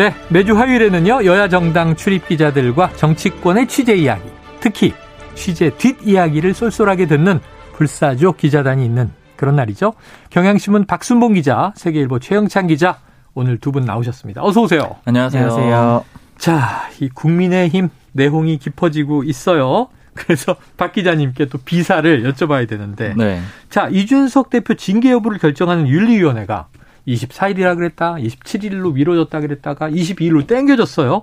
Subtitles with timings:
[0.00, 4.22] 네, 매주 화요일에는요, 여야 정당 출입 기자들과 정치권의 취재 이야기,
[4.58, 4.94] 특히
[5.34, 7.38] 취재 뒷이야기를 쏠쏠하게 듣는
[7.74, 9.92] 불사조 기자단이 있는 그런 날이죠.
[10.30, 12.96] 경향신문 박순봉 기자, 세계일보 최영찬 기자,
[13.34, 14.42] 오늘 두 분 나오셨습니다.
[14.42, 14.96] 어서 오세요.
[15.04, 15.42] 안녕하세요.
[15.42, 16.04] 안녕하세요.
[16.38, 19.88] 자, 이 국민의힘 내홍이 깊어지고 있어요.
[20.14, 23.12] 그래서 박 기자님께 또 비사를 여쭤봐야 되는데.
[23.18, 23.42] 네.
[23.68, 26.68] 자, 이준석 대표 징계 여부를 결정하는 윤리위원회가
[27.06, 31.22] 24일이라 그랬다, 27일로 미뤄졌다 그랬다가 22일로 땡겨졌어요.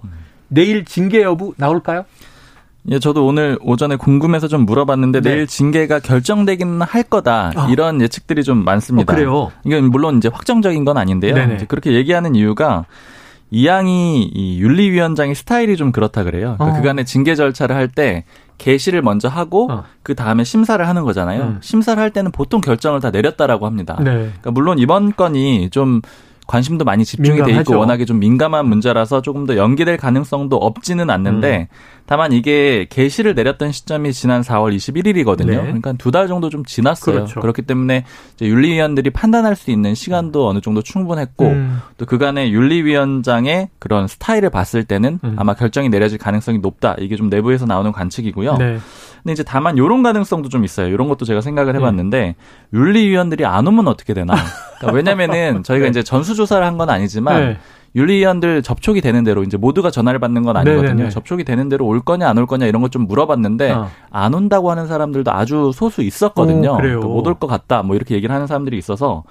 [0.49, 2.05] 내일 징계 여부 나올까요?
[2.89, 5.29] 예, 저도 오늘 오전에 궁금해서 좀 물어봤는데 네.
[5.29, 7.67] 내일 징계가 결정되기는 할 거다 아.
[7.69, 9.11] 이런 예측들이 좀 많습니다.
[9.11, 9.51] 어, 그래요?
[9.65, 11.55] 이건 물론 이제 확정적인 건 아닌데요.
[11.55, 12.85] 이제 그렇게 얘기하는 이유가
[13.49, 16.55] 이양이 이 윤리위원장의 스타일이 좀 그렇다 그래요.
[16.57, 16.81] 그러니까 어.
[16.81, 18.25] 그간의 징계 절차를 할 때
[18.57, 19.83] 개시를 먼저 하고 어.
[20.03, 21.41] 그 다음에 심사를 하는 거잖아요.
[21.43, 21.57] 음.
[21.61, 23.95] 심사를 할 때는 보통 결정을 다 내렸다라고 합니다.
[23.99, 24.11] 네.
[24.13, 26.01] 그러니까 물론 이번 건이 좀
[26.47, 27.53] 관심도 많이 집중이 민감하죠.
[27.55, 31.75] 돼 있고 워낙에 좀 민감한 문제라서 조금 더 연기될 가능성도 없지는 않는데 음.
[32.05, 35.45] 다만 이게 개시를 내렸던 시점이 지난 4월 21일이거든요.
[35.47, 35.57] 네.
[35.57, 37.15] 그러니까 두 달 정도 좀 지났어요.
[37.15, 37.41] 그렇죠.
[37.41, 38.05] 그렇기 때문에
[38.41, 41.81] 윤리위원들이 판단할 수 있는 시간도 어느 정도 충분했고 음.
[41.97, 45.35] 또 그간의 윤리위원장의 그런 스타일을 봤을 때는 음.
[45.37, 46.95] 아마 결정이 내려질 가능성이 높다.
[46.99, 48.55] 이게 좀 내부에서 나오는 관측이고요.
[48.57, 48.77] 네.
[49.23, 50.87] 근데 이제 다만 요런 가능성도 좀 있어요.
[50.87, 51.79] 이런 것도 제가 생각을 네.
[51.79, 52.35] 해봤는데 네.
[52.73, 54.33] 윤리위원들이 안 오면 어떻게 되나?
[54.79, 55.89] 그러니까 왜냐면은 저희가 네.
[55.89, 57.57] 이제 전수조사를 한 건 아니지만 네.
[57.95, 60.87] 윤리위원들 접촉이 되는 대로 이제 모두가 전화를 받는 건 아니거든요.
[60.89, 61.09] 네네네.
[61.09, 63.89] 접촉이 되는 대로 올 거냐 안 올 거냐 이런 것 좀 물어봤는데 어.
[64.11, 66.77] 안 온다고 하는 사람들도 아주 소수 있었거든요.
[66.77, 69.23] 그러니까 못올 것 같다 뭐 이렇게 얘기를 하는 사람들이 있어서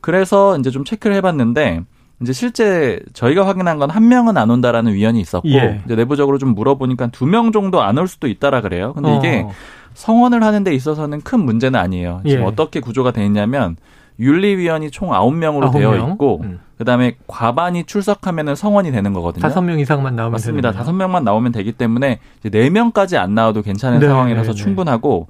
[0.00, 1.82] 그래서 이제 좀 체크를 해봤는데
[2.22, 5.82] 이제 실제 저희가 확인한 건 한 명은 안 온다라는 위원이 있었고 예.
[5.84, 8.92] 이제 내부적으로 좀 물어보니까 두 명 정도 안 올 수도 있다라 그래요.
[8.94, 9.18] 근데 어.
[9.18, 9.46] 이게
[9.94, 12.20] 성원을 하는 데 있어서는 큰 문제는 아니에요.
[12.26, 12.44] 지금 예.
[12.46, 13.76] 어떻게 구조가 돼 있냐면
[14.18, 16.60] 윤리위원이 총 아홉 명으로 되어 있고 음.
[16.78, 19.42] 그다음에 과반이 출석하면은 성원이 되는 거거든요.
[19.42, 20.72] 다섯 명 이상만 나오면 맞습니다.
[20.72, 24.62] 다섯 명만 나오면 되기 때문에 이제 네 명까지 안 나와도 괜찮은 네, 상황이라서 네, 네.
[24.62, 25.28] 충분하고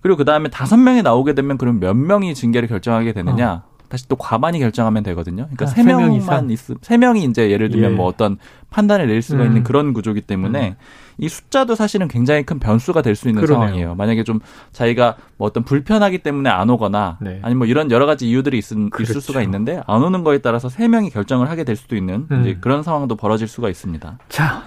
[0.00, 3.62] 그리고 그다음에 다섯 명이 나오게 되면 그럼 몇 명이 징계를 결정하게 되느냐?
[3.64, 3.77] 어.
[3.88, 5.44] 다시 또 과반이 결정하면 되거든요.
[5.44, 7.94] 그러니까 아, 세 아, 명만 있음 세 명이 이제 예를 들면 예.
[7.96, 8.36] 뭐 어떤
[8.70, 9.46] 판단을 내릴 수가 음.
[9.46, 10.74] 있는 그런 구조기 때문에 음.
[11.20, 13.64] 이 숫자도 사실은 굉장히 큰 변수가 될 수 있는 그러네요.
[13.66, 13.94] 상황이에요.
[13.96, 14.40] 만약에 좀
[14.72, 17.40] 자기가 뭐 어떤 불편하기 때문에 안 오거나 네.
[17.42, 19.02] 아니면 뭐 이런 여러 가지 이유들이 있, 그렇죠.
[19.02, 22.42] 있을 수가 있는데 안 오는 거에 따라서 세 명이 결정을 하게 될 수도 있는 음.
[22.42, 24.18] 이제 그런 상황도 벌어질 수가 있습니다.
[24.28, 24.64] 자,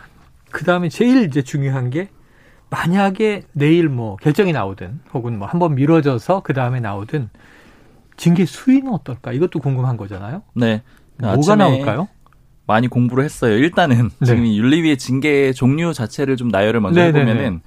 [0.49, 2.09] 그 다음에 제일 이제 중요한 게
[2.69, 7.29] 만약에 내일 뭐 결정이 나오든 혹은 뭐 한번 미뤄져서 그 다음에 나오든
[8.21, 9.31] 징계 수위는 어떨까?
[9.31, 10.43] 이것도 궁금한 거잖아요.
[10.53, 10.83] 네.
[11.17, 12.07] 뭐가 나올까요?
[12.67, 13.55] 많이 공부를 했어요.
[13.55, 14.25] 일단은 네.
[14.27, 17.23] 지금 윤리위의 징계 종류 자체를 좀 나열을 먼저 네네네.
[17.23, 17.61] 네, 해보면은 네.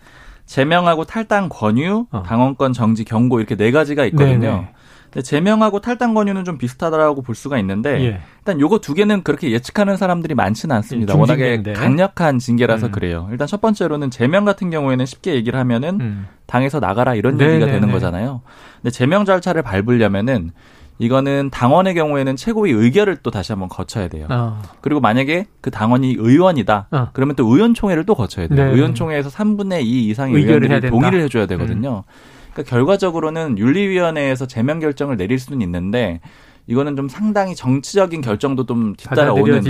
[0.47, 2.23] 제명하고 탈당 권유, 어.
[2.23, 4.39] 당원권 정지 경고 이렇게 네 가지가 있거든요.
[4.39, 4.69] 네.
[5.11, 8.21] 근데 제명하고 탈당 권유는 좀 비슷하다라고 볼 수가 있는데 예.
[8.39, 11.17] 일단 요거 두 개는 그렇게 예측하는 사람들이 많지는 않습니다.
[11.17, 12.93] 워낙에 강력한 징계라서 음.
[12.93, 13.27] 그래요.
[13.33, 16.27] 일단 첫 번째로는 제명 같은 경우에는 쉽게 얘기를 하면은 음.
[16.47, 17.55] 당에서 나가라 이런 네네네.
[17.57, 18.43] 얘기가 되는 거잖아요.
[18.84, 20.50] 근데 제명 절차를 밟으려면은
[20.99, 24.27] 이거는 당원의 경우에는 최고위 의결을 또 다시 한번 거쳐야 돼요.
[24.31, 24.61] 어.
[24.83, 26.89] 그리고 만약에 그 당원이 의원이다.
[26.91, 27.09] 어.
[27.15, 28.62] 그러면 또 의원총회를 또 거쳐야 돼요.
[28.62, 28.77] 네.
[28.77, 32.05] 의원총회에서 3분의 2 이상의 의원들이 동의를 해줘야 되거든요.
[32.06, 32.53] 음.
[32.53, 36.21] 그러니까 결과적으로는 윤리위원회에서 제명 결정을 내릴 수는 있는데
[36.67, 39.62] 이거는 좀 상당히 정치적인 결정도 좀 뒤따라오는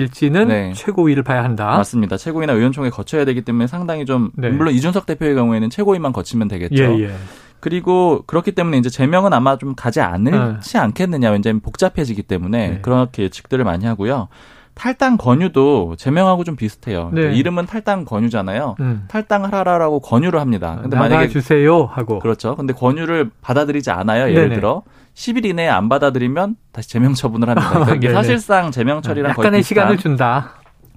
[0.48, 0.72] 네.
[0.74, 1.66] 최고위를 봐야 한다.
[1.76, 2.16] 맞습니다.
[2.16, 4.50] 최고위나 의원총회 거쳐야 되기 때문에 상당히 좀 네.
[4.50, 6.82] 물론 이준석 대표의 경우에는 최고위만 거치면 되겠죠.
[6.82, 7.14] 예, 예.
[7.64, 10.78] 그리고 그렇기 때문에 이제 제명은 아마 좀 가지 않을지 네.
[10.78, 11.30] 않겠느냐.
[11.30, 12.78] 왜냐하면 복잡해지기 때문에 네.
[12.82, 14.28] 그렇게 예측들을 많이 하고요.
[14.74, 17.10] 탈당 권유도 제명하고 좀 비슷해요.
[17.14, 17.34] 네.
[17.34, 18.76] 이름은 탈당 권유잖아요.
[18.80, 19.04] 음.
[19.08, 20.78] 탈당하라라고 권유를 합니다.
[20.82, 22.54] 근데 만약에 주세요 하고 그렇죠.
[22.54, 24.28] 근데 권유를 받아들이지 않아요.
[24.28, 24.56] 예를 네네.
[24.56, 24.82] 들어
[25.14, 27.70] 10일 이내에 안 받아들이면 다시 제명 처분을 합니다.
[27.70, 30.50] 그러니까 이게 사실상 제명 처리랑 약간의 거의 시간을 준다.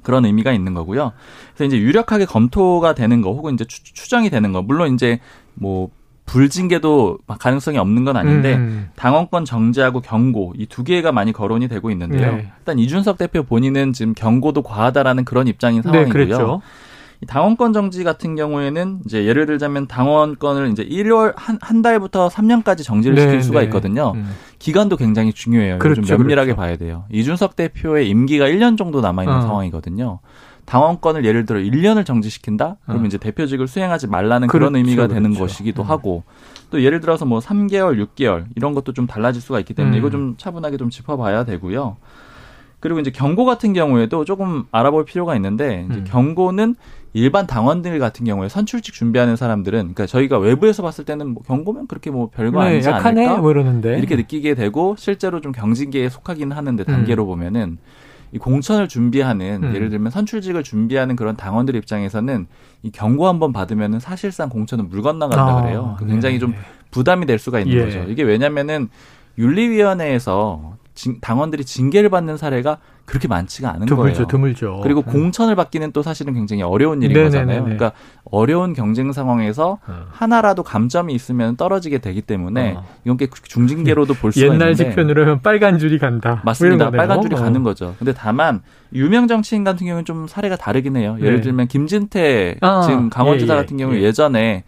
[0.03, 1.13] 그런 의미가 있는 거고요.
[1.55, 5.21] 그래서 이제 유력하게 검토가 되는 거 혹은 이제 추 정이 되는 거 물론 이제
[5.53, 5.91] 뭐
[6.27, 8.89] 불징계도 가능성이 없는 건 아닌데 음.
[8.95, 12.35] 당원권 정지하고 경고 이 두 개가 많이 거론이 되고 있는데요.
[12.35, 12.51] 네.
[12.59, 16.61] 일단 이준석 대표 본인은 지금 경고도 과하다라는 그런 입장인 네, 상황이고요.
[17.19, 22.83] 네, 당원권 정지 같은 경우에는 이제 예를 들자면 당원권을 이제 1월 한, 한 달부터 3년까지
[22.83, 23.65] 정지를 네, 시킬 수가 네.
[23.65, 24.11] 있거든요.
[24.13, 24.29] 음.
[24.59, 25.79] 기간도 굉장히 중요해요.
[25.79, 26.57] 그렇죠, 좀 면밀하게 그렇죠.
[26.61, 27.05] 봐야 돼요.
[27.11, 29.41] 이준석 대표의 임기가 1년 정도 남아 있는 어.
[29.41, 30.19] 상황이거든요.
[30.67, 32.75] 당원권을 예를 들어 1년을 정지시킨다?
[32.83, 33.07] 그러면 어.
[33.07, 35.39] 이제 대표직을 수행하지 말라는 그렇죠, 그런 의미가 되는 그렇죠.
[35.39, 35.89] 것이기도 음.
[35.89, 36.23] 하고
[36.69, 39.99] 또 예를 들어서 뭐 3개월, 6개월 이런 것도 좀 달라질 수가 있기 때문에 음.
[39.99, 41.95] 이거 좀 차분하게 좀 짚어봐야 되고요.
[42.81, 46.05] 그리고 이제 경고 같은 경우에도 조금 알아볼 필요가 있는데 이제 음.
[46.05, 46.75] 경고는
[47.13, 52.11] 일반 당원들 같은 경우에 선출직 준비하는 사람들은 그러니까 저희가 외부에서 봤을 때는 뭐 경고면 그렇게
[52.11, 53.97] 뭐 별거 네, 아니지 않을까 뭐 이러는데.
[53.97, 57.27] 이렇게 느끼게 되고 실제로 좀 경징계에 속하기는 하는데 단계로 음.
[57.27, 57.77] 보면은
[58.31, 59.75] 이 공천을 준비하는 음.
[59.75, 62.47] 예를 들면 선출직을 준비하는 그런 당원들 입장에서는
[62.83, 65.97] 이 경고 한번 받으면은 사실상 공천은 물 건너간다 아, 그래요.
[65.99, 66.39] 굉장히 네.
[66.39, 66.53] 좀
[66.91, 67.85] 부담이 될 수가 있는 예.
[67.85, 68.03] 거죠.
[68.09, 68.89] 이게 왜냐면은
[69.37, 70.77] 윤리위원회에서
[71.21, 74.27] 당원들이 징계를 받는 사례가 그렇게 많지가 않은 드물죠, 거예요.
[74.27, 74.79] 드물죠.
[74.83, 75.11] 그리고 네.
[75.13, 77.29] 공천을 받기는 또 사실은 굉장히 어려운 일인 네네네네.
[77.29, 77.63] 거잖아요.
[77.63, 77.93] 그러니까
[78.25, 80.05] 어려운 경쟁 상황에서 어.
[80.11, 82.83] 하나라도 감점이 있으면 떨어지게 되기 때문에 어.
[83.05, 86.41] 이건 꽤 중징계로도 볼 수가 옛날 있는데 옛날 지편으로 하면 빨간 줄이 간다.
[86.43, 86.91] 맞습니다.
[86.91, 87.37] 빨간 줄이 어.
[87.39, 87.95] 가는 거죠.
[87.97, 88.61] 근데 다만
[88.93, 91.15] 유명 정치인 같은 경우는 좀 사례가 다르긴 해요.
[91.21, 91.41] 예를 네.
[91.41, 94.01] 들면 김진태 아, 지금 강원지사 예, 예, 같은 경우 예.
[94.01, 94.65] 예전에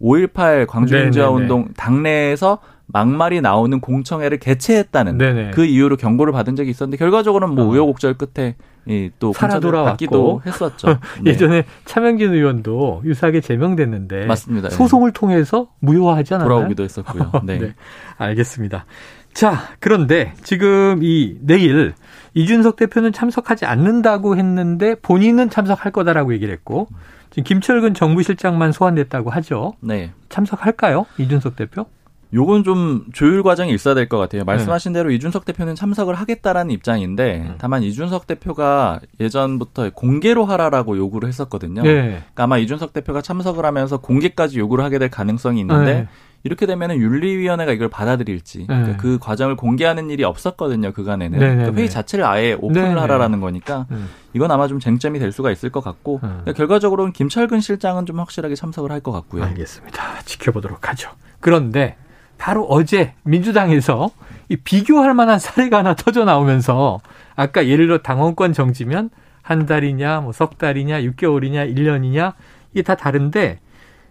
[0.00, 5.50] 5.18 광주민주화 운동 당내에서 막말이 나오는 공청회를 개최했다는 네네.
[5.52, 7.68] 그 이유로 경고를 받은 적이 있었는데 결과적으로는 뭐 어.
[7.68, 8.56] 우여곡절 끝에
[8.86, 10.98] 이또 살아 돌아왔기도 했었죠.
[11.22, 11.30] 네.
[11.30, 14.70] 예전에 차명진 의원도 유사하게 제명됐는데 맞습니다.
[14.70, 15.18] 소송을 네.
[15.18, 16.48] 통해서 무효화하지 않았나요?
[16.48, 17.32] 돌아오기도 했었고요.
[17.44, 17.58] 네.
[17.58, 17.74] 네.
[18.18, 18.86] 알겠습니다.
[19.32, 21.94] 자, 그런데 지금 이 내일
[22.34, 26.88] 이준석 대표는 참석하지 않는다고 했는데 본인은 참석할 거다라고 얘기를 했고
[27.30, 29.74] 지금 김철근 정부실장만 소환됐다고 하죠.
[29.80, 30.12] 네.
[30.28, 31.06] 참석할까요?
[31.18, 31.86] 이준석 대표?
[32.34, 34.44] 요건 좀 조율 과정이 있어야 될 것 같아요.
[34.44, 35.00] 말씀하신 네.
[35.00, 37.54] 대로 이준석 대표는 참석을 하겠다라는 입장인데 음.
[37.58, 41.82] 다만 이준석 대표가 예전부터 공개로 하라라고 요구를 했었거든요.
[41.82, 41.92] 네.
[41.92, 46.08] 그러니까 아마 이준석 대표가 참석을 하면서 공개까지 요구를 하게 될 가능성이 있는데 네.
[46.44, 48.66] 이렇게 되면은 윤리위원회가 이걸 받아들일지 네.
[48.66, 53.40] 그러니까 그 과정을 공개하는 일이 없었거든요 그간에는 네, 네, 그러니까 회의 자체를 아예 오픈을 하라라는
[53.40, 53.86] 거니까
[54.32, 58.54] 이건 아마 좀 쟁점이 될 수가 있을 것 같고 그러니까 결과적으로는 김철근 실장은 좀 확실하게
[58.56, 59.44] 참석을 할 것 같고요.
[59.44, 60.22] 알겠습니다.
[60.24, 61.10] 지켜보도록 하죠.
[61.38, 61.96] 그런데
[62.42, 64.10] 바로 어제 민주당에서
[64.48, 67.00] 이 비교할 만한 사례가 하나 터져 나오면서
[67.36, 69.10] 아까 예를 들어 당원권 정지면
[69.42, 72.32] 한 달이냐, 뭐 석 달이냐, 6개월이냐, 1년이냐
[72.72, 73.60] 이게 다 다른데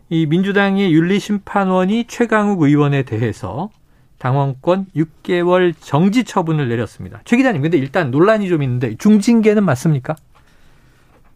[0.07, 3.69] 이 민주당의 윤리심판원이 최강욱 의원에 대해서
[4.17, 7.19] 당원권 6개월 정지 처분을 내렸습니다.
[7.25, 10.15] 최 기자님, 근데 일단 논란이 좀 있는데 중징계는 맞습니까?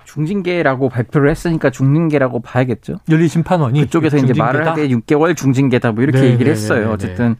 [0.06, 2.98] 중징계라고 발표를 했으니까 중징계라고 봐야겠죠.
[3.10, 6.80] 윤리 심판원이 그쪽에서 이제 말을 하게 6개월 중징계다 뭐 이렇게 네 얘기를 네, 했어요.
[6.80, 7.36] 네, 네, 어쨌든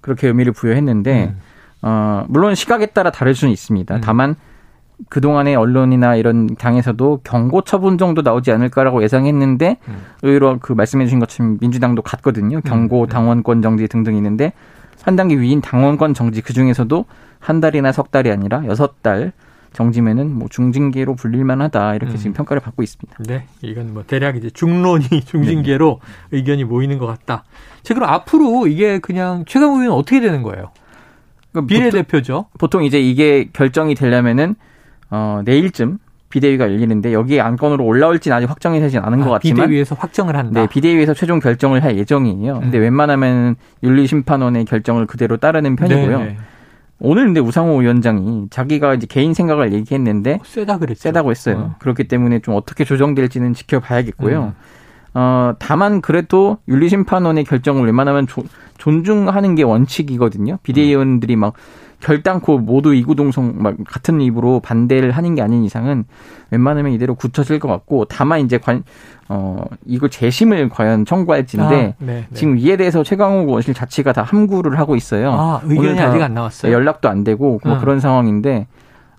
[0.00, 1.40] 그렇게 의미를 부여했는데 음.
[1.82, 3.96] 어 물론 시각에 따라 다를 수는 있습니다.
[3.96, 4.00] 음.
[4.02, 4.36] 다만
[5.08, 9.96] 그동안의 언론이나 이런 당에서도 경고 처분 정도 나오지 않을까라고 예상했는데 음.
[10.22, 12.60] 의외로 그 말씀해 주신 것처럼 민주당도 갔거든요.
[12.60, 13.06] 경고, 음.
[13.06, 14.52] 당원권 정지 등등 있는데
[15.02, 17.06] 한 단계 위인 당원권 정지 그 중에서도
[17.38, 19.32] 한 달이나 석 달이 아니라 여섯 달
[19.72, 22.16] 정지면은 뭐 중징계로 불릴만하다 이렇게 음.
[22.16, 23.18] 지금 평가를 받고 있습니다.
[23.26, 26.00] 네, 이건 뭐 대략 이제 중론이 중징계로
[26.30, 26.36] 네.
[26.38, 27.44] 의견이 모이는 것 같다.
[27.82, 30.70] 자, 그럼 앞으로 이게 그냥 최강 의원 어떻게 되는 거예요?
[31.52, 32.46] 그러니까 비례대표죠.
[32.52, 34.54] 보통, 보통 이제 이게 결정이 되려면은
[35.10, 35.98] 어 내일쯤
[36.30, 40.60] 비대위가 열리는데 여기에 안건으로 올라올지는 아직 확정이 되진 않은 아, 것 같지만 비대위에서 확정을 한다.
[40.60, 42.54] 네, 비대위에서 최종 결정을 할 예정이에요.
[42.54, 42.60] 음.
[42.60, 46.18] 근데 웬만하면 윤리심판원의 결정을 그대로 따르는 편이고요.
[46.18, 46.36] 네네.
[47.00, 47.08] 네.
[47.08, 51.00] 오늘 근데 우상호 위원장이 자기가 이제 개인 생각을 얘기했는데 어, 세다 그랬죠.
[51.00, 51.72] 세다고 했어요.
[51.72, 51.76] 어.
[51.78, 54.44] 그렇기 때문에 좀 어떻게 조정될지는 지켜봐야겠고요.
[54.44, 54.52] 음.
[55.14, 58.44] 어, 다만 그래도 윤리심판원의 결정을 웬만하면 조,
[58.78, 60.58] 존중하는 게 원칙이거든요.
[60.62, 61.54] 비대위원들이 막
[62.00, 66.04] 결단코 모두 이구동성 막 같은 입으로 반대를 하는 게 아닌 이상은
[66.50, 68.82] 웬만하면 이대로 굳혀질 것 같고 다만 이제 관,
[69.28, 72.26] 어, 이걸 재심을 과연 청구할지인데 아, 네, 네.
[72.34, 75.32] 지금 이에 대해서 최강욱 원실 자체가 다 함구를 하고 있어요.
[75.32, 76.72] 아, 의견이 아직 안 나왔어요.
[76.72, 77.78] 연락도 안 되고 뭐 아.
[77.78, 78.66] 그런 상황인데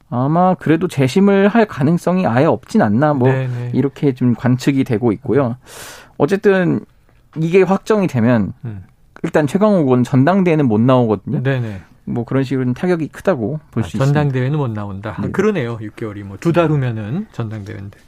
[0.09, 3.47] 아마 그래도 재심을 할 가능성이 아예 없진 않나 뭐 네네.
[3.47, 3.71] 네.
[3.73, 5.55] 이렇게 좀 관측이 되고 있고요.
[6.17, 6.81] 어쨌든
[7.38, 8.83] 이게 확정이 되면 음.
[9.23, 11.43] 일단 최강욱 의원 전당대회는 못 나오거든요.
[11.43, 11.81] 네네.
[12.05, 14.05] 뭐 그런 식으로 타격이 크다고 볼수 아, 있습니다.
[14.05, 15.15] 전당대회는 못 나온다.
[15.20, 15.27] 네.
[15.27, 15.77] 아, 그러네요.
[15.77, 18.00] 6개월이 뭐 두 달 후면은 전당대회인데.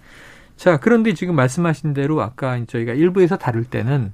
[0.58, 4.14] 자, 그런데 지금 말씀하신 대로 아까 저희가 일부에서 다룰 때는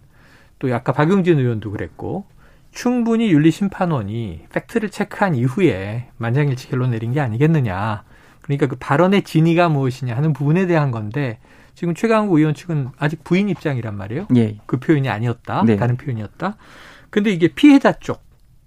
[0.59, 2.25] 또 아까 박용진 의원도 그랬고
[2.71, 8.03] 충분히 윤리 심판원이 팩트를 체크한 이후에 만장일치 결론 내린 게 아니겠느냐.
[8.41, 11.39] 그러니까 그 발언의 진위가 무엇이냐 하는 부분에 대한 건데
[11.75, 14.27] 지금 최강욱 의원 측은 아직 부인 입장이란 말이에요.
[14.35, 14.57] 예.
[14.65, 15.63] 그 표현이 아니었다.
[15.65, 15.77] 네.
[15.77, 16.57] 다른 표현이었다.
[17.09, 18.21] 근데 이게 피해자 쪽,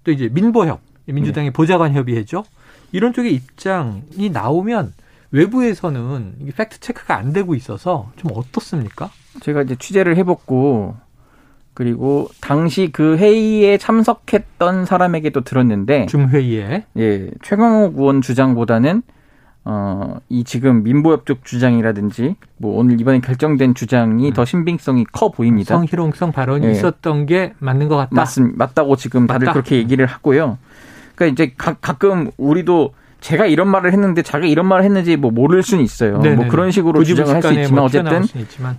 [0.04, 1.52] 또 이제 민보협, 민주당의 네.
[1.52, 2.44] 보좌관 협의회죠.
[2.92, 4.92] 이런 쪽의 입장이 나오면
[5.30, 9.10] 외부에서는 이게 팩트 체크가 안 되고 있어서 좀 어떻습니까?
[9.40, 10.94] 제가 이제 취재를 해봤고
[11.74, 19.02] 그리고 당시 그 회의에 참석했던 사람에게도 들었는데 줌 회의에 예 최강욱 의원 주장보다는
[19.64, 24.32] 어, 이 지금 민보협 쪽 주장이라든지 뭐 오늘 이번에 결정된 주장이 음.
[24.34, 25.76] 더 신빙성이 커 보입니다.
[25.76, 26.72] 성희롱성 발언이 예.
[26.72, 28.10] 있었던 게 맞는 것 같다.
[28.12, 29.52] 맞습 맞다고 지금 다들 맞다.
[29.52, 30.58] 그렇게 얘기를 하고요.
[31.14, 35.62] 그러니까 이제 가, 가끔 우리도 제가 이런 말을 했는데 자기가 이런 말을 했는지 뭐 모를
[35.62, 36.18] 수는 있어요.
[36.18, 36.34] 네네네.
[36.34, 38.22] 뭐 그런 식으로 주장을 할 수 있지만 뭐 어쨌든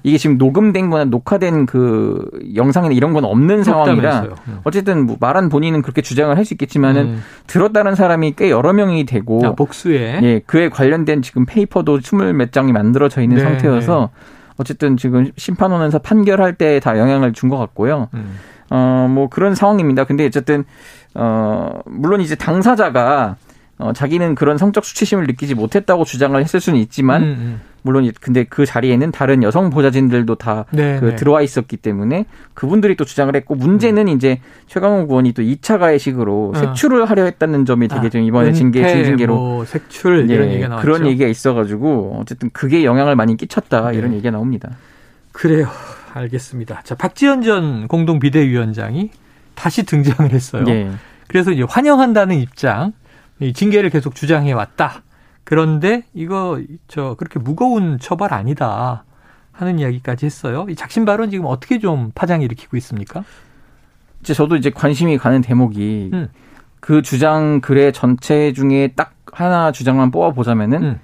[0.04, 4.60] 이게 지금 녹음된 거나 녹화된 그 영상이나 이런 건 없는 상황이라 음.
[4.66, 7.24] 어쨌든 뭐 말한 본인은 그렇게 주장을 할 수 있겠지만은 음.
[7.48, 12.52] 들었다는 사람이 꽤 여러 명이 되고 아, 복수에 예 그에 관련된 지금 페이퍼도 스물 몇
[12.52, 14.10] 장이 만들어져 있는 네 상태여서
[14.58, 18.10] 어쨌든 지금 심판원에서 판결할 때 다 영향을 준 것 같고요.
[18.14, 18.36] 음.
[18.74, 20.04] 어 뭐 그런 상황입니다.
[20.06, 20.66] 근데 어쨌든
[21.14, 23.36] 어 물론 이제 당사자가
[23.80, 27.62] 어, 자기는 그런 성적 수치심을 느끼지 못했다고 주장을 했을 수는 있지만 음, 음.
[27.82, 31.16] 물론 근데 그 자리에는 다른 여성 보좌진들도 다그 네, 네.
[31.16, 34.16] 들어와 있었기 때문에 그분들이 또 주장을 했고 문제는 음.
[34.16, 36.60] 이제 최강욱 의원이 또 2차 가해식으로 어.
[36.60, 40.68] 색출을 하려 했다는 점이 되게 좀 이번에 아, 징계 중징계로 뭐 색출 예, 이런 얘기가
[40.70, 40.86] 나왔죠.
[40.86, 43.98] 그런 얘기가 있어가지고 어쨌든 그게 영향을 많이 끼쳤다 네.
[43.98, 44.70] 이런 얘기가 나옵니다.
[45.32, 45.68] 그래요.
[46.14, 46.82] 알겠습니다.
[46.84, 49.10] 자 박지원 전 공동 비대위원장이
[49.56, 50.64] 다시 등장을 했어요.
[50.68, 50.92] 예.
[51.28, 52.94] 그래서 이제 환영한다는 입장
[53.40, 55.04] 이 징계를 계속 주장해 왔다.
[55.44, 59.04] 그런데 이거 저 그렇게 무거운 처벌 아니다
[59.52, 60.66] 하는 이야기까지 했어요.
[60.70, 63.24] 이 작심 발언 지금 어떻게 좀 파장 일으키고 있습니까?
[64.22, 66.30] 이제 저도 이제 관심이 가는 대목이 음.
[66.80, 71.00] 그 주장 글의 전체 중에 딱 하나 주장만 뽑아 보자면은 음.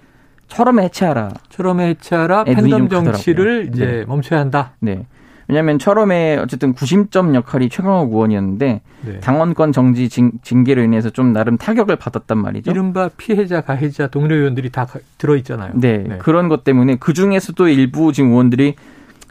[0.50, 1.30] 철험에 해체하라.
[1.50, 2.44] 철험에 해체하라.
[2.44, 4.06] 팬덤 정치를 이제 네.
[4.06, 4.74] 멈춰야 한다.
[4.80, 5.06] 네.
[5.48, 9.20] 왜냐하면 철험의 어쨌든 구심점 역할이 최강욱 의원이었는데 네.
[9.20, 12.70] 당원권 정지 징, 징계로 인해서 좀 나름 타격을 받았단 말이죠.
[12.70, 14.86] 이른바 피해자, 가해자, 동료 의원들이 다
[15.18, 15.72] 들어 있잖아요.
[15.74, 16.18] 네, 네.
[16.20, 18.76] 그런 것 때문에 그 중에서도 일부 지금 의원들이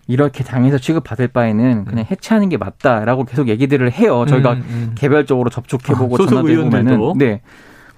[0.09, 2.11] 이렇게 당해서 취급받을 바에는 그냥 음.
[2.11, 4.25] 해체하는 게 맞다라고 계속 얘기들을 해요.
[4.27, 4.93] 저희가 음, 음.
[4.97, 7.43] 개별적으로 접촉해보고 아, 전화도 해보면은 네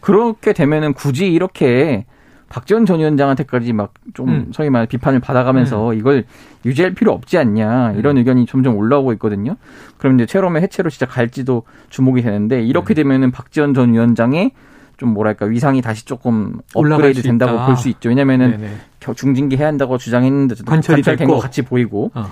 [0.00, 2.04] 그렇게 되면은 굳이 이렇게
[2.50, 4.46] 박지원 전 위원장한테까지 막좀 음.
[4.52, 5.98] 소위 말 비판을 받아가면서 음.
[5.98, 6.24] 이걸
[6.66, 8.18] 유지할 필요 없지 않냐 이런 음.
[8.18, 9.56] 의견이 점점 올라오고 있거든요.
[9.96, 12.96] 그럼 이제 체롬의 해체로 진짜 갈지도 주목이 되는데 이렇게 음.
[12.96, 14.50] 되면은 박지원 전 위원장의
[14.96, 18.10] 좀 뭐랄까 위상이 다시 조금 업그레이드 된다고 볼 수 있죠.
[18.10, 18.70] 왜냐면은 네네.
[19.14, 22.26] 중징계 해야 한다고 주장했는데 관찰된 것 같이 보이고 어.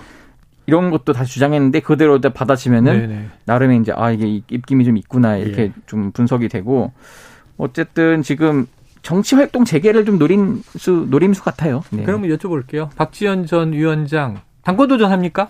[0.67, 3.31] 이런 것도 다시 주장했는데 그대로 받아치면은.
[3.47, 5.73] 나름의 이제 아 이게 입김이 좀 있구나 이렇게 예.
[5.87, 6.93] 좀 분석이 되고
[7.57, 8.67] 어쨌든 지금
[9.09, 11.83] 정치 활동 재개를 좀 노림수 노림수 같아요.
[11.91, 12.03] 네.
[12.03, 12.91] 그러면 여쭤볼게요.
[12.95, 15.49] 박지원 전 위원장 당권 도전합니까?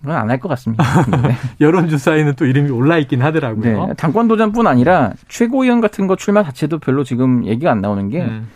[0.00, 0.82] 그건 안 할 것 같습니다.
[1.22, 1.34] 네.
[1.60, 3.86] 여론조사에는 또 이름이 올라 있긴 하더라고요.
[3.88, 3.94] 네.
[3.98, 8.48] 당권 도전뿐 아니라 최고위원 같은 거 출마 자체도 별로 지금 얘기가 안 나오는 게 음.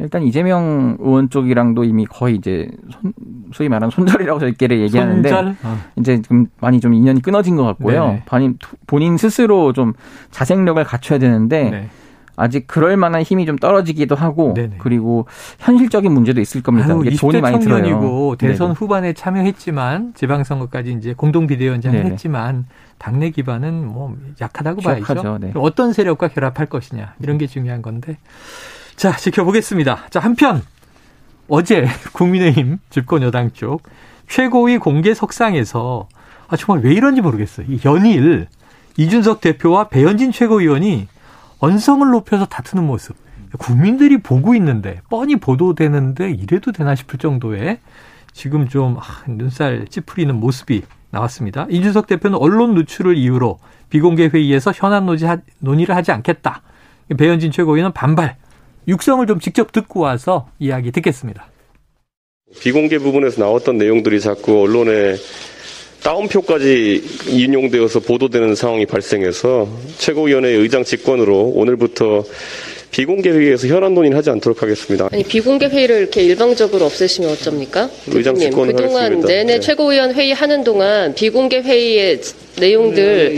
[0.00, 3.12] 일단 이재명 의원 쪽이랑도 이미 거의 이제 손,
[3.52, 5.56] 소위 말하는 손절이라고 저희끼리 얘기하는데 손절?
[5.62, 5.78] 아.
[5.96, 8.18] 이제 좀 많이 좀 인연이 끊어진 것 같고요.
[8.26, 8.58] 본인,
[8.88, 9.92] 본인 스스로 좀
[10.32, 11.88] 자생력을 갖춰야 되는데 네.
[12.40, 14.76] 아직 그럴 만한 힘이 좀 떨어지기도 하고 네네.
[14.78, 15.26] 그리고
[15.58, 16.94] 현실적인 문제도 있을 겁니다.
[16.94, 18.34] 아유, 돈이 많이 들어요.
[18.38, 18.74] 대선 네네.
[18.78, 22.64] 후반에 참여했지만 지방선거까지 이제 공동 비대위원장을 했지만
[22.96, 25.38] 당내 기반은 뭐 약하다고 봐야죠.
[25.38, 25.52] 네.
[25.54, 28.16] 어떤 세력과 결합할 것이냐 이런 게 중요한 건데
[28.96, 30.06] 자 지켜보겠습니다.
[30.08, 30.62] 자 한편
[31.46, 33.82] 어제 국민의힘 집권 여당 쪽
[34.28, 36.08] 최고위 공개 석상에서
[36.48, 37.66] 아 정말 왜 이런지 모르겠어요.
[37.68, 38.46] 이 연일
[38.96, 41.06] 이준석 대표와 배현진 최고위원이
[41.60, 43.16] 언성을 높여서 다투는 모습.
[43.58, 47.78] 국민들이 보고 있는데 뻔히 보도되는데 이래도 되나 싶을 정도의
[48.32, 51.66] 지금 좀 아, 눈살 찌푸리는 모습이 나왔습니다.
[51.68, 53.58] 이준석 대표는 언론 누출을 이유로
[53.90, 55.06] 비공개 회의에서 현안
[55.58, 56.62] 논의를 하지 않겠다.
[57.16, 58.36] 배현진 최고위는 반발.
[58.86, 61.46] 육성을 좀 직접 듣고 와서 이야기 듣겠습니다.
[62.60, 65.16] 비공개 부분에서 나왔던 내용들이 자꾸 언론에
[66.02, 72.24] 다운표까지 인용되어서 보도되는 상황이 발생해서 최고위원회 의장 직권으로 오늘부터
[72.90, 75.08] 비공개 회의에서 현안 논의는 하지 않도록 하겠습니다.
[75.12, 77.88] 아니 비공개 회의를 이렇게 일방적으로 없애시면 어쩝니까?
[78.08, 79.28] 의장 직권 그동안 하겠습니다.
[79.28, 79.60] 내내 네.
[79.60, 82.20] 최고위원 회의 하는 동안 비공개 회의의
[82.58, 83.34] 내용들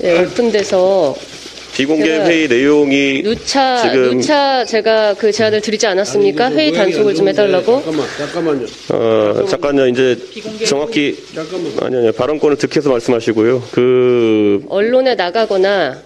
[0.00, 1.14] 네, 네, 오픈돼서
[1.74, 6.46] 비공개 회의 내용이 누차 지금 누차 제가 그 제안을 드리지 않았습니까?
[6.46, 7.82] 아니, 회의 단속을 좀 해달라고.
[7.82, 8.66] 잠깐만, 잠깐만요.
[8.90, 9.86] 어, 잠깐요.
[9.88, 10.18] 이제
[10.66, 11.72] 정확히 잠깐만.
[11.82, 13.62] 아니 아니 발언권을 득해서 말씀하시고요.
[13.72, 15.98] 그 언론에 나가거나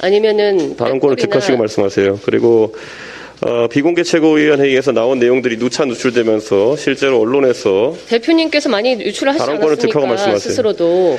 [0.00, 2.20] 아니면은 발언권을 득하시고 말씀하세요.
[2.24, 2.74] 그리고
[3.40, 10.38] 어, 비공개 최고위원회의에서 나온 내용들이 누차 누출되면서 실제로 언론에서 대표님께서 많이 유출을 하시지 않았습니까?
[10.38, 11.18] 스스로도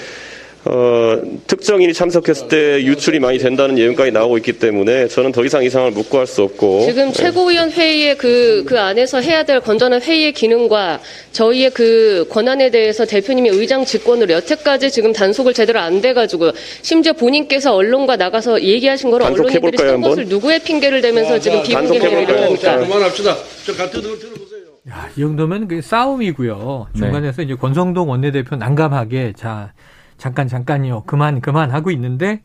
[0.66, 5.92] 어, 특정인이 참석했을 때 유출이 많이 된다는 예언까지 나오고 있기 때문에 저는 더 이상 이상을
[5.92, 7.14] 묵고할 수 없고 지금 네.
[7.14, 11.00] 최고위원 회의의 그, 그 안에서 해야 될 건전한 회의의 기능과
[11.32, 16.52] 저희의 그 권한에 대해서 대표님이 의장 직권으로 여태까지 지금 단속을 제대로 안 돼가지고
[16.82, 22.44] 심지어 본인께서 언론과 나가서 얘기하신 거를 언론인들이 쓴 것을 누구의 핑계를 대면서 지금 비공개 회의를
[22.44, 22.78] 합니까?
[22.80, 23.38] 그만합시다.
[23.66, 24.60] 저 같은 들 들어보세요.
[24.90, 26.88] 야, 이 정도면 그 싸움이고요.
[26.98, 27.44] 중간에서 네.
[27.44, 29.72] 이제 권성동 원내대표 난감하게 자
[30.20, 31.04] 잠깐 잠깐요.
[31.08, 32.44] 그만 그만 하고 있는데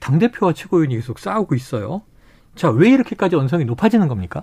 [0.00, 2.02] 당 대표와 최고위원이 계속 싸우고 있어요.
[2.56, 4.42] 자, 왜 이렇게까지 언성이 높아지는 겁니까?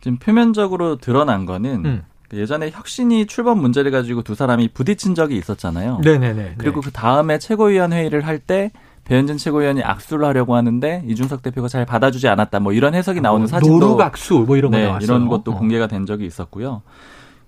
[0.00, 2.02] 지금 표면적으로 드러난 거는 음.
[2.32, 6.00] 예전에 혁신이 출범 문제를 가지고 두 사람이 부딪힌 적이 있었잖아요.
[6.04, 6.56] 네네네.
[6.58, 8.70] 그리고 그 다음에 최고위원 회의를 할 때
[9.04, 12.60] 배현진 최고위원이 악수를 하려고 하는데 이준석 대표가 잘 받아주지 않았다.
[12.60, 15.04] 뭐 이런 해석이 나오는 뭐, 사진도 노룩 악수 뭐 이런 거 네, 나왔어요.
[15.04, 15.54] 이런 것도 어.
[15.56, 16.82] 공개가 된 적이 있었고요.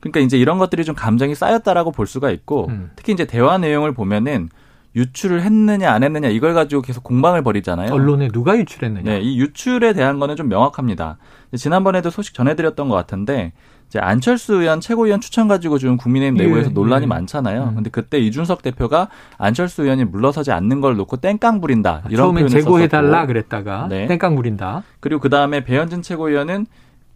[0.03, 2.91] 그러니까 이제 이런 것들이 좀 감정이 쌓였다라고 볼 수가 있고 음.
[2.97, 4.49] 특히 이제 대화 내용을 보면은
[4.95, 7.93] 유출을 했느냐 안 했느냐 이걸 가지고 계속 공방을 벌이잖아요.
[7.93, 9.11] 언론에 누가 유출했느냐.
[9.11, 11.17] 네, 이 유출에 대한 거는 좀 명확합니다.
[11.57, 13.53] 지난번에도 소식 전해드렸던 것 같은데
[13.87, 17.07] 이제 안철수 의원 최고위원 추천 가지고 지금 국민의힘 내부에서 예, 논란이 예.
[17.07, 17.69] 많잖아요.
[17.71, 17.75] 음.
[17.77, 23.27] 근데 그때 이준석 대표가 안철수 의원이 물러서지 않는 걸 놓고 땡깡 부린다 이런 처음엔 제고해달라
[23.27, 24.07] 그랬다가 네.
[24.09, 24.83] 땡깡 부린다.
[25.01, 26.67] 그리고 그 다음에 배현진 최고위원은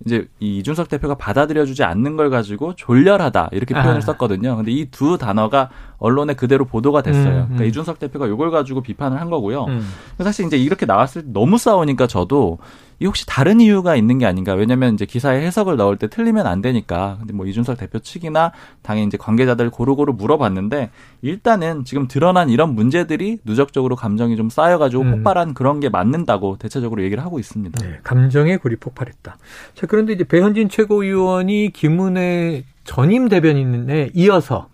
[0.04, 4.00] 이제 이 이준석 대표가 받아들여주지 않는 걸 가지고 졸렬하다 이렇게 표현을 아.
[4.00, 4.56] 썼거든요.
[4.56, 7.28] 근데 이 두 단어가 언론에 그대로 보도가 됐어요.
[7.28, 7.44] 음, 음.
[7.46, 9.64] 그러니까 이준석 대표가 이걸 가지고 비판을 한 거고요.
[9.64, 9.88] 음.
[10.18, 12.58] 사실 이제 이렇게 나왔을 때 너무 싸우니까 저도
[12.98, 14.54] 이 혹시 다른 이유가 있는 게 아닌가?
[14.54, 17.16] 왜냐면 이제 기사에 해석을 넣을 때 틀리면 안 되니까.
[17.18, 20.90] 근데 뭐 이준석 대표 측이나 당연히 이제 관계자들 고루고루 물어봤는데
[21.22, 25.10] 일단은 지금 드러난 이런 문제들이 누적적으로 감정이 좀 쌓여가지고 음.
[25.12, 27.84] 폭발한 그런 게 맞는다고 대체적으로 얘기를 하고 있습니다.
[27.84, 29.36] 네, 감정의 골이 폭발했다.
[29.74, 34.68] 자, 그런데 이제 배현진 최고위원이 김은혜 전임 대변인에 이어서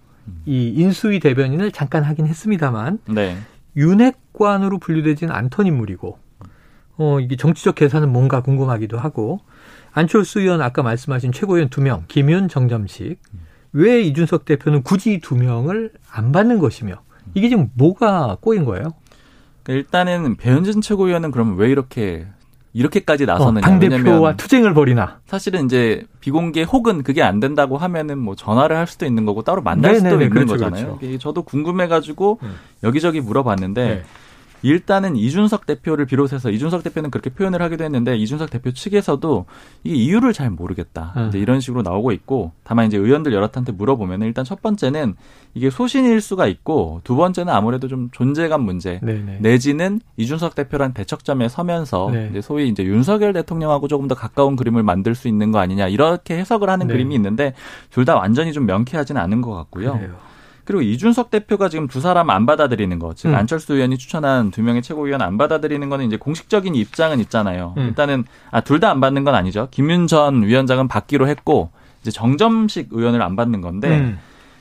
[0.47, 3.37] 이 인수위 대변인을 잠깐 하긴 했습니다만 네.
[3.77, 6.19] 윤핵관으로 분류되진 않던 인물이고
[6.99, 9.41] 어, 이게 정치적 계산은 뭔가 궁금하기도 하고
[9.93, 13.21] 안철수 의원 아까 말씀하신 최고위원 두 명, 김윤, 정점식.
[13.73, 16.97] 왜 이준석 대표는 굳이 두 명을 안 받는 것이며
[17.35, 18.93] 이게 지금 뭐가 꼬인 거예요?
[19.63, 22.27] 그러니까 일단은 배현진 최고위원은 그러면 왜 이렇게
[22.75, 23.67] 이렇게까지 나서느냐.
[23.67, 25.21] 어, 당대표와 투쟁을 벌이나.
[25.27, 29.63] 사실은 이제 비공개 혹은 그게 안 된다고 하면은 뭐 전화를 할 수도 있는 거고 따로
[29.63, 30.99] 만날 네네네, 수도 있는 그렇죠, 거잖아요.
[30.99, 31.19] 그렇죠.
[31.19, 32.55] 저도 궁금해가지고 음.
[32.83, 34.03] 여기저기 물어봤는데 네.
[34.63, 39.45] 일단은 이준석 대표를 비롯해서 이준석 대표는 그렇게 표현을 하기도 했는데 이준석 대표 측에서도
[39.85, 41.13] 이게 이유를 잘 모르겠다.
[41.17, 41.29] 음.
[41.29, 45.15] 이제 이런 식으로 나오고 있고 다만 이제 의원들 여러한테 물어보면 일단 첫 번째는
[45.55, 49.39] 이게 소신일 수가 있고 두 번째는 아무래도 좀 존재감 문제 네네.
[49.41, 52.29] 내지는 이준석 대표란 대척점에 서면서 네.
[52.31, 56.39] 이제 소위 이제 윤석열 대통령하고 조금 더 가까운 그림을 만들 수 있는 거 아니냐 이렇게
[56.39, 56.93] 해석을 하는 네.
[56.95, 57.55] 그림이 있는데
[57.91, 59.93] 둘 다 완전히 좀 명쾌하지는 않은 것 같고요.
[59.93, 60.17] 그래요.
[60.65, 63.35] 그리고 이준석 대표가 지금 두 사람 안 받아들이는 거, 즉 음.
[63.35, 67.75] 안철수 의원이 추천한 두 명의 최고위원 안 받아들이는 거는 이제 공식적인 입장은 있잖아요.
[67.79, 67.87] 음.
[67.89, 69.69] 일단은 아 둘 다 안 받는 건 아니죠.
[69.71, 71.71] 김윤 전 위원장은 받기로 했고
[72.03, 73.89] 이제 정점식 의원을 안 받는 건데.
[73.99, 74.19] 음.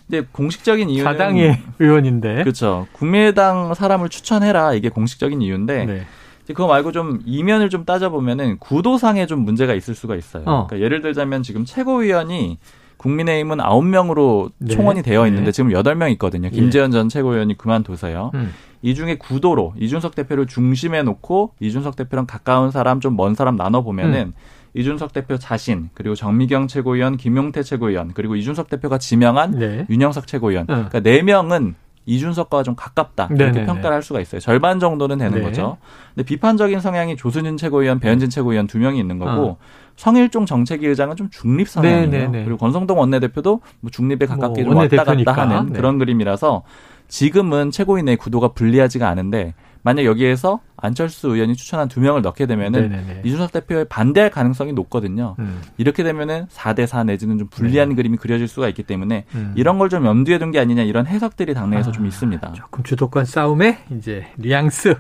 [0.10, 2.86] 근데 공식적인 이유는 사당의 의원인데 그렇죠.
[2.92, 6.06] 국민의당 사람을 추천해라 이게 공식적인 이유인데 네.
[6.48, 10.44] 그거 말고 좀 이면을 좀 따져보면은 구도상에 좀 문제가 있을 수가 있어요.
[10.48, 10.68] 어.
[10.68, 12.58] 그러니까 예를 들자면 지금 최고위원이
[13.02, 14.76] 국민의힘은 9명으로 네.
[14.76, 15.52] 총원이 되어 있는데 네.
[15.52, 16.48] 지금 8명 있거든요.
[16.48, 16.56] 예.
[16.56, 18.32] 김재현 전 최고위원이 그만둬서요.
[18.36, 18.54] 음.
[18.84, 23.82] 이 중에 구도로 이준석 대표를 중심에 놓고 이준석 대표랑 가까운 사람 좀 먼 사람 나눠
[23.82, 24.34] 보면은 음.
[24.74, 29.86] 이준석 대표 자신 그리고 정미경 최고위원, 김용태 최고위원 그리고 이준석 대표가 지명한 네.
[29.90, 30.88] 윤영석 최고위원 음.
[30.90, 33.66] 그러니까 네 명은 이준석과 좀 가깝다 이렇게 네네네.
[33.66, 34.42] 평가를 할 수가 있어요.
[34.42, 35.44] 절반 정도는 되는 네.
[35.44, 35.78] 거죠.
[36.16, 39.58] 근데 비판적인 성향이 조순윤 최고위원, 배현진 최고위원 두 명이 있는 거고 어.
[39.96, 42.10] 성일종 정책위 의장은 좀 중립 성향이에요.
[42.10, 42.44] 네네네.
[42.46, 45.74] 그리고 권성동 원내대표도 뭐 중립에 가깝게 뭐 왔다 갔다 하는 네.
[45.74, 46.64] 그런 그림이라서
[47.08, 53.22] 지금은 최고위내 구도가 불리하지가 않은데 만약 여기에서 안철수 의원이 추천한 두 명을 넣게 되면은 네네네.
[53.26, 55.36] 이준석 대표에 반대할 가능성이 높거든요.
[55.40, 55.62] 음.
[55.78, 57.96] 이렇게 되면은 4대 4 내지는 좀 불리한 네.
[57.96, 59.54] 그림이 그려질 수가 있기 때문에 음.
[59.56, 62.54] 이런 걸 좀 염두에 둔 게 아니냐 이런 해석들이 당내에서 아, 좀 있습니다.
[62.54, 64.96] 조금 주도권 싸움에 이제 뉘앙스.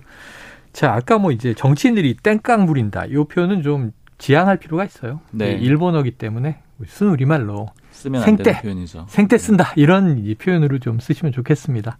[0.73, 3.05] 자, 아까 뭐 이제 정치인들이 땡깡 부린다.
[3.05, 5.19] 이 표현은 좀 지양할 필요가 있어요.
[5.31, 5.53] 네.
[5.53, 7.67] 일본어기 때문에 순 우리말로
[8.01, 9.05] 쓰면 생떼, 표현이죠.
[9.09, 11.97] 생떼 쓴다 이런 표현으로 좀 쓰시면 좋겠습니다.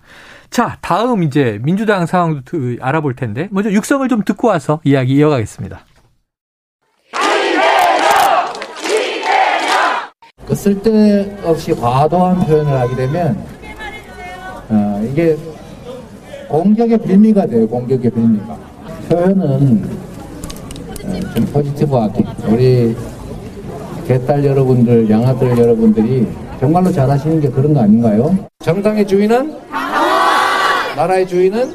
[0.50, 5.86] 자, 다음 이제 민주당 상황도 알아볼 텐데 먼저 육성을 좀 듣고 와서 이야기 이어가겠습니다.
[10.48, 13.46] 그 쓸데없이 과도한 표현을 하게 되면
[14.70, 15.38] 어, 이게
[16.50, 17.68] 공격의 빌미가 돼요.
[17.68, 18.58] 공격의 빌미가.
[19.08, 20.02] 표현은
[21.04, 22.96] 어, 좀 포지티브하게 우리
[24.08, 26.28] 개딸 여러분들, 양아들 여러분들이
[26.60, 28.38] 정말로 잘하시는 게 그런 거 아닌가요?
[28.64, 29.56] 정당의 주인은!
[30.96, 31.74] 나라의 주인은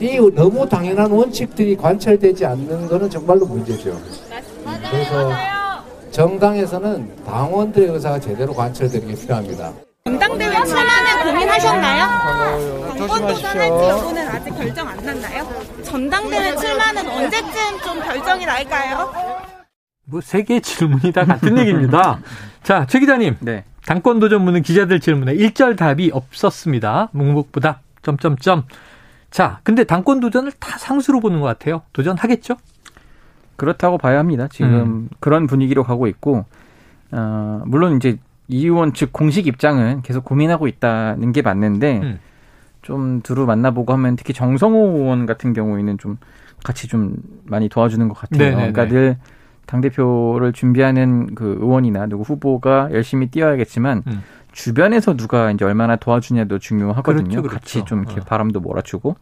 [0.00, 3.98] 이 너무 당연한 원칙들이 관철되지 않는 것은 정말로 문제죠.
[4.90, 5.32] 그래서
[6.10, 9.72] 정당에서는 당원들의 의사가 제대로 관철되는 게 필요합니다.
[10.04, 12.86] 전당대회 출마는 고민하셨나요?
[12.96, 15.46] 당권 도전 할지 여부는 아직 결정 안 났나요?
[15.82, 17.50] 전당대회 출마는 언제쯤
[17.84, 19.55] 좀 결정이 날까요?
[20.06, 22.20] 뭐 세 개의 질문이 다 같은 얘기입니다.
[22.62, 23.36] 자, 최 기자님.
[23.40, 23.64] 네.
[23.86, 27.10] 당권 도전 묻는 기자들 질문에 일절 답이 없었습니다.
[27.12, 28.64] 묵묵부답 점점점.
[29.30, 31.82] 자, 근데 당권 도전을 다 상수로 보는 것 같아요.
[31.92, 32.56] 도전하겠죠?
[33.56, 34.48] 그렇다고 봐야 합니다.
[34.50, 35.08] 지금 음.
[35.20, 36.44] 그런 분위기로 가고 있고,
[37.12, 42.18] 어, 물론 이제 이 의원 측 공식 입장은 계속 고민하고 있다는 게 맞는데, 음.
[42.82, 46.18] 좀 두루 만나보고 하면 특히 정성호 의원 같은 경우에는 좀
[46.64, 48.38] 같이 좀 많이 도와주는 것 같아요.
[48.50, 48.72] 네네네.
[48.72, 49.16] 그러니까 늘
[49.66, 54.22] 당대표를 준비하는 그 의원이나 누구 후보가 열심히 뛰어야겠지만, 음.
[54.52, 57.24] 주변에서 누가 이제 얼마나 도와주냐도 중요하거든요.
[57.24, 57.54] 그렇죠, 그렇죠.
[57.54, 58.24] 같이 좀 이렇게 어.
[58.24, 59.16] 바람도 몰아주고.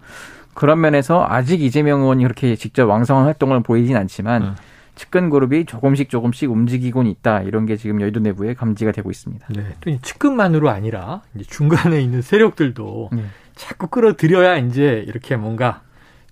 [0.54, 4.54] 그런 면에서 아직 이재명 의원이 그렇게 직접 왕성한 활동을 보이진 않지만 음.
[4.94, 9.46] 측근 그룹이 조금씩 조금씩 움직이곤 있다 이런 게 지금 여의도 내부에 감지가 되고 있습니다.
[9.50, 13.24] 네, 또 측근만으로 아니라 이제 중간에 있는 세력들도 네.
[13.56, 15.82] 자꾸 끌어들여야 이제 이렇게 뭔가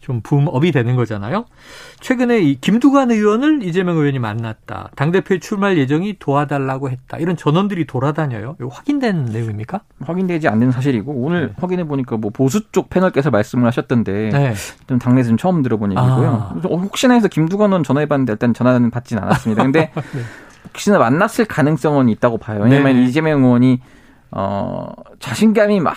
[0.03, 1.45] 좀 붐업이 되는 거잖아요.
[2.01, 4.91] 최근에 이 김두관 의원을 이재명 의원이 만났다.
[4.97, 7.19] 당대표에 출마할 예정이 도와달라고 했다.
[7.19, 8.57] 이런 전원들이 돌아다녀요.
[8.59, 9.81] 이거 확인된 내용입니까?
[10.05, 11.53] 확인되지 않는 사실이고 오늘 네.
[11.57, 14.55] 확인해 보니까 뭐 보수 쪽 패널께서 말씀을 하셨던데 네.
[14.89, 16.53] 좀 당내에서 좀 처음 들어본 얘기고요.
[16.53, 16.69] 아.
[16.69, 19.63] 혹시나 해서 김두관 의원 전화해 봤는데 일단 전화는 받진 않았습니다.
[19.63, 20.21] 근데 네.
[20.65, 22.63] 혹시나 만났을 가능성은 있다고 봐요.
[22.65, 23.05] 왜냐하면 네.
[23.05, 23.81] 이재명 의원이
[24.35, 24.89] 어,
[25.21, 25.95] 자신감이 막,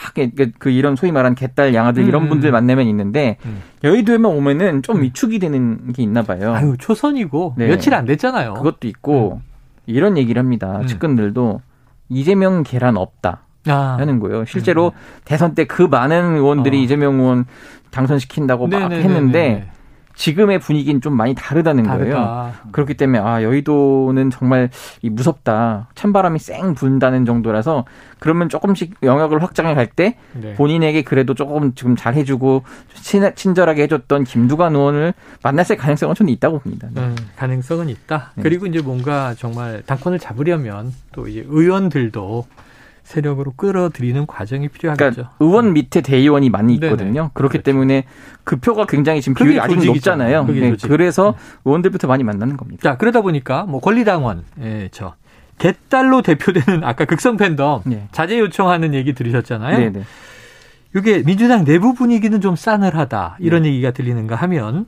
[0.60, 2.08] 그, 이런 소위 말하는 개딸, 양아들 음.
[2.08, 3.62] 이런 분들 만나면 있는데, 음.
[3.84, 5.02] 여의도에만 오면은 좀 음.
[5.04, 6.54] 위축이 되는 게 있나 봐요.
[6.54, 7.68] 아유, 초선이고, 네.
[7.68, 8.56] 며칠 안 됐잖아요.
[8.56, 9.50] 그것도 있고, 음.
[9.86, 10.80] 이런 얘기를 합니다.
[10.82, 10.88] 음.
[10.88, 11.62] 측근들도,
[12.10, 13.42] 이재명 계란 없다.
[13.68, 13.96] 아.
[13.98, 14.46] 하는 거예요.
[14.46, 15.00] 실제로 음.
[15.24, 16.82] 대선 때 그 많은 의원들이 어.
[16.82, 17.46] 이재명 의원
[17.90, 18.96] 당선시킨다고 네네네네.
[18.96, 19.70] 막 했는데,
[20.16, 22.16] 지금의 분위기는 좀 많이 다르다는 다르다.
[22.16, 22.54] 거예요.
[22.72, 24.70] 그렇기 때문에 아 여의도는 정말
[25.02, 25.90] 이 무섭다.
[25.96, 27.86] 찬바람이 쌩 분다는 정도라서
[28.20, 30.54] 그러면 조금씩 영역을 확장해 갈때 네.
[30.56, 32.64] 본인에게 그래도 조금 지금 잘 해주고
[33.36, 36.88] 친절하게 해줬던 김두관 의원을 만났을 가능성은 저는 있다고 봅니다.
[36.94, 37.02] 네.
[37.02, 38.32] 음, 가능성은 있다.
[38.36, 38.44] 네.
[38.44, 42.46] 그리고 이제 뭔가 정말 당권을 잡으려면 또 이제 의원들도
[43.06, 45.12] 세력으로 끌어들이는 과정이 필요하겠죠.
[45.12, 47.14] 그러니까 의원 밑에 대의원이 많이 있거든요.
[47.14, 47.30] 네네.
[47.34, 47.64] 그렇기 그렇죠.
[47.64, 48.06] 때문에
[48.44, 50.44] 그 표가 굉장히 지금 비율이 아직 높잖아요.
[50.46, 52.82] 네, 그래서 의원들부터 많이 만나는 겁니다.
[52.82, 55.14] 자, 그러다 보니까 뭐 권리당원, 예, 저
[55.60, 58.08] 개딸로 대표되는 아까 극성 팬덤 네.
[58.12, 59.78] 자제 요청하는 얘기 들으셨잖아요.
[59.78, 60.04] 네네.
[60.96, 63.70] 이게 민주당 내부 분위기는 좀 싸늘하다 이런 네.
[63.70, 64.88] 얘기가 들리는가 하면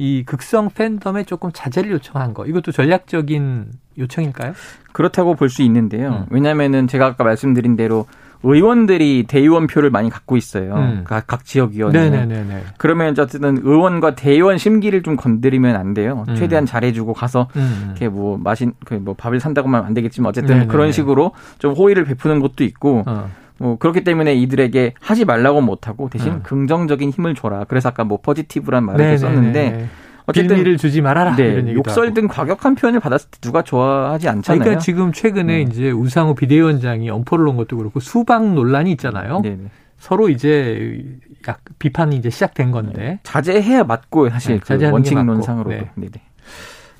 [0.00, 3.66] 이 극성 팬덤에 조금 자제를 요청한 거 이것도 전략적인
[3.98, 4.52] 요청일까요?
[4.92, 6.10] 그렇다고 볼 수 있는데요.
[6.10, 6.26] 음.
[6.30, 8.06] 왜냐하면은 제가 아까 말씀드린 대로
[8.44, 10.74] 의원들이 대의원 표를 많이 갖고 있어요.
[10.76, 11.00] 음.
[11.04, 12.10] 각, 각 지역위원회.
[12.10, 12.62] 네네네.
[12.78, 16.24] 그러면 어쨌든 의원과 대의원 심기를 좀 건드리면 안 돼요.
[16.28, 16.36] 음.
[16.36, 17.86] 최대한 잘해주고 가서 음.
[17.88, 20.70] 이렇게 뭐 마신 그 뭐 밥을 산다고 하면 안 되겠지만 어쨌든 네네네.
[20.72, 23.02] 그런 식으로 좀 호의를 베푸는 것도 있고.
[23.06, 23.28] 어.
[23.58, 26.42] 뭐 그렇기 때문에 이들에게 하지 말라고 못하고 대신 음.
[26.42, 27.64] 긍정적인 힘을 줘라.
[27.64, 29.18] 그래서 아까 뭐 포지티브란 말을 네네네.
[29.18, 29.88] 썼는데
[30.26, 31.34] 어쨌든 빌미를 주지 말아라.
[31.36, 34.60] 네, 욕설 등 과격한 표현을 받았을 때 누가 좋아하지 않잖아요.
[34.60, 35.68] 그러니까 지금 최근에 음.
[35.68, 39.40] 이제 우상호 비대위원장이 엄포를 놓은 것도 그렇고 수박 논란이 있잖아요.
[39.40, 39.70] 네네.
[39.98, 41.02] 서로 이제
[41.48, 43.20] 약 비판이 이제 시작된 건데 네.
[43.22, 45.70] 자제해야 맞고 사실 네, 그 원칙론상으로.
[45.70, 45.90] 네.
[45.94, 46.12] 네네.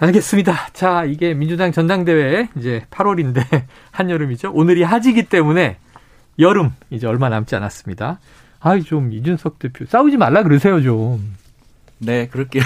[0.01, 0.55] 알겠습니다.
[0.73, 3.43] 자, 이게 민주당 전당대회 이제 8월인데
[3.91, 4.53] 한여름이죠.
[4.55, 5.77] 오늘이 하지기 때문에
[6.39, 8.21] 여름 이제 얼마 남지 않았습니다.
[8.61, 11.37] 아이 좀 이준석 대표 싸우지 말라 그러세요 좀.
[12.01, 12.63] 네, 그럴게요.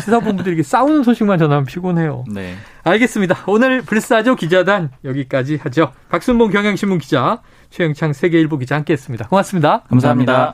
[0.00, 2.24] 시사본부들에게 싸우는 소식만 전하면 피곤해요.
[2.28, 2.54] 네.
[2.84, 3.44] 알겠습니다.
[3.46, 5.92] 오늘 불사조 기자단 여기까지 하죠.
[6.10, 9.28] 박순봉 경향신문 기자, 최영창 세계일보 기자 함께했습니다.
[9.28, 10.32] 고맙습니다 감사합니다.
[10.32, 10.50] 감사합니다.